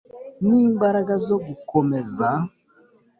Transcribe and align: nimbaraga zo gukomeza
nimbaraga 0.47 1.13
zo 1.27 1.37
gukomeza 1.45 2.27